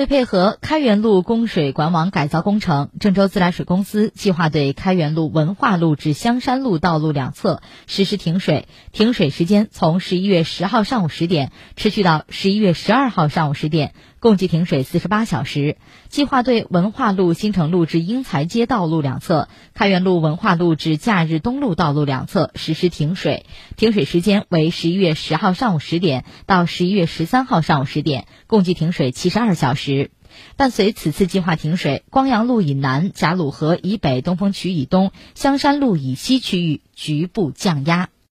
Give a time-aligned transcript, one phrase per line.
[0.00, 8.66] 为配合开元路供水管网改造工程，郑州自来水公司计划对开元路文化路至香山路道路两侧实施停水。
[8.92, 15.76] 停水时间从十一月十号上午十点持续到十一月十二号上午十点，共计停水四十八小时。
[16.08, 23.44] 计划对文化路新城路至英才街道路两侧、开元路文化路至假日东路道路两侧实施停水。
[23.76, 29.89] 停水时间为十一月十号上午十点到十一月十三号上午十点，共计停水七十二小时。
[29.90, 30.10] 时，
[30.56, 38.08] 伴随此次计划停水，光阳路以南、贾鲁河以北、东风渠以东、香山路以西区域局部降压。